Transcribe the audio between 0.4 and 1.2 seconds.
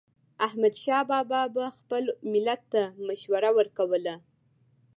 احمدشاه